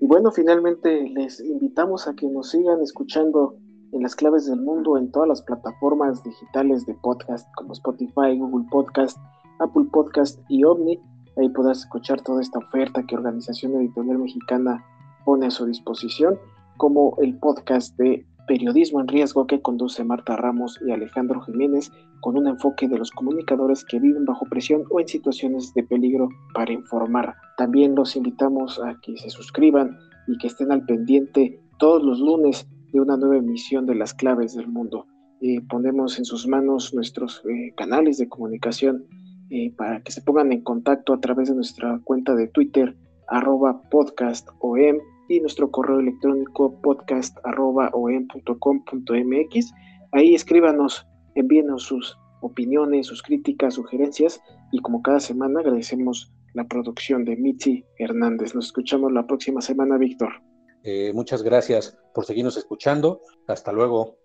Y 0.00 0.06
bueno, 0.06 0.32
finalmente 0.32 1.08
les 1.10 1.40
invitamos 1.40 2.08
a 2.08 2.14
que 2.14 2.26
nos 2.26 2.50
sigan 2.50 2.80
escuchando 2.82 3.56
en 3.92 4.02
las 4.02 4.14
claves 4.14 4.46
del 4.46 4.60
mundo 4.60 4.98
en 4.98 5.10
todas 5.10 5.28
las 5.28 5.42
plataformas 5.42 6.22
digitales 6.22 6.86
de 6.86 6.94
podcast 6.94 7.48
como 7.54 7.72
Spotify, 7.72 8.38
Google 8.38 8.66
Podcast, 8.70 9.18
Apple 9.60 9.86
Podcast 9.92 10.40
y 10.48 10.64
Omni. 10.64 11.00
Ahí 11.36 11.48
podrás 11.48 11.80
escuchar 11.80 12.20
toda 12.20 12.42
esta 12.42 12.58
oferta 12.58 13.02
que 13.02 13.16
Organización 13.16 13.74
Editorial 13.76 14.18
Mexicana 14.18 14.84
pone 15.24 15.46
a 15.46 15.50
su 15.50 15.66
disposición, 15.66 16.38
como 16.76 17.16
el 17.20 17.38
podcast 17.38 17.96
de 17.96 18.26
Periodismo 18.46 19.00
en 19.00 19.08
Riesgo 19.08 19.46
que 19.46 19.60
conduce 19.60 20.02
Marta 20.04 20.36
Ramos 20.36 20.80
y 20.86 20.90
Alejandro 20.90 21.40
Jiménez, 21.42 21.92
con 22.20 22.36
un 22.36 22.48
enfoque 22.48 22.88
de 22.88 22.98
los 22.98 23.10
comunicadores 23.10 23.84
que 23.84 24.00
viven 24.00 24.24
bajo 24.24 24.46
presión 24.46 24.84
o 24.90 25.00
en 25.00 25.06
situaciones 25.06 25.74
de 25.74 25.82
peligro 25.82 26.28
para 26.54 26.72
informar. 26.72 27.34
También 27.56 27.94
los 27.94 28.16
invitamos 28.16 28.80
a 28.80 28.96
que 29.02 29.16
se 29.18 29.28
suscriban 29.28 29.98
y 30.26 30.38
que 30.38 30.46
estén 30.46 30.72
al 30.72 30.84
pendiente 30.86 31.60
todos 31.78 32.02
los 32.02 32.20
lunes 32.20 32.66
de 32.92 33.00
una 33.00 33.16
nueva 33.16 33.36
emisión 33.36 33.86
de 33.86 33.94
las 33.94 34.14
claves 34.14 34.54
del 34.54 34.68
mundo. 34.68 35.06
Eh, 35.40 35.60
ponemos 35.68 36.18
en 36.18 36.24
sus 36.24 36.46
manos 36.48 36.92
nuestros 36.94 37.42
eh, 37.48 37.72
canales 37.76 38.18
de 38.18 38.28
comunicación 38.28 39.04
eh, 39.50 39.72
para 39.76 40.02
que 40.02 40.10
se 40.12 40.22
pongan 40.22 40.52
en 40.52 40.62
contacto 40.62 41.12
a 41.12 41.20
través 41.20 41.48
de 41.48 41.54
nuestra 41.54 42.00
cuenta 42.04 42.34
de 42.34 42.48
Twitter, 42.48 42.96
arroba 43.28 43.82
podcastom, 43.90 44.98
y 45.28 45.40
nuestro 45.40 45.70
correo 45.70 46.00
electrónico 46.00 46.80
podcast 46.80 47.36
arroba 47.44 47.90
mx. 47.94 49.72
Ahí 50.12 50.34
escríbanos, 50.34 51.06
envíenos 51.34 51.82
sus 51.82 52.18
opiniones, 52.40 53.06
sus 53.06 53.22
críticas, 53.22 53.74
sugerencias, 53.74 54.40
y 54.72 54.80
como 54.80 55.02
cada 55.02 55.20
semana 55.20 55.60
agradecemos 55.60 56.32
la 56.54 56.66
producción 56.66 57.24
de 57.24 57.36
Mitzi 57.36 57.84
Hernández. 57.98 58.54
Nos 58.54 58.66
escuchamos 58.66 59.12
la 59.12 59.26
próxima 59.26 59.60
semana, 59.60 59.98
Víctor. 59.98 60.47
Eh, 60.90 61.12
muchas 61.12 61.42
gracias 61.42 61.98
por 62.14 62.24
seguirnos 62.24 62.56
escuchando. 62.56 63.20
Hasta 63.46 63.72
luego. 63.72 64.16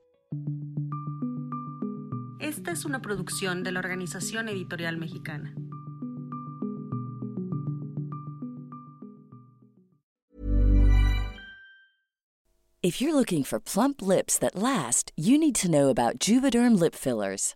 Esta 2.39 2.71
es 2.71 2.85
una 2.85 3.01
producción 3.01 3.63
de 3.63 3.73
la 3.73 3.79
Organización 3.79 4.47
Editorial 4.47 4.95
Mexicana. 4.95 5.53
If 12.81 13.01
you're 13.01 13.13
looking 13.13 13.43
for 13.43 13.59
plump 13.59 14.01
lips 14.01 14.37
that 14.39 14.55
last, 14.55 15.11
you 15.17 15.37
need 15.37 15.55
to 15.55 15.69
know 15.69 15.89
about 15.89 16.17
Juvederm 16.19 16.79
lip 16.79 16.95
fillers. 16.95 17.55